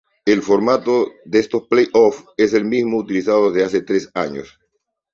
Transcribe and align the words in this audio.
El 0.25 0.41
formato 0.41 1.09
de 1.25 1.37
estos 1.37 1.67
"playoffs" 1.67 2.25
es 2.35 2.55
el 2.55 2.65
mismo 2.65 2.97
utilizado 2.97 3.51
desde 3.51 3.65
hace 3.67 3.81
tres 3.83 4.09
años. 4.15 4.59